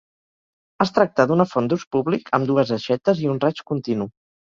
Es 0.85 0.91
tracta 0.95 1.27
d'una 1.33 1.47
font 1.51 1.69
d'ús 1.73 1.87
públic 1.99 2.35
amb 2.41 2.53
dues 2.55 2.75
aixetes 2.81 3.25
i 3.29 3.33
un 3.37 3.47
raig 3.49 3.67
continu. 3.73 4.15